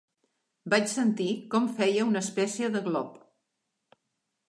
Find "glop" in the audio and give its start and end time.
2.91-3.25